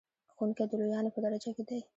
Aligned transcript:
ښوونکی 0.35 0.63
د 0.67 0.73
لویانو 0.81 1.13
په 1.15 1.19
درجه 1.23 1.51
کې 1.57 1.63
دی. 1.69 1.79